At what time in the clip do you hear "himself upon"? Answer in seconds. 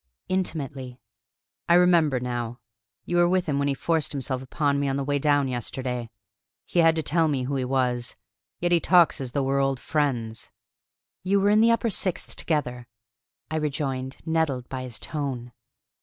4.13-4.79